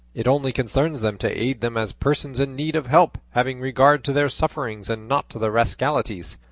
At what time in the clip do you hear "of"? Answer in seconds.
2.75-2.87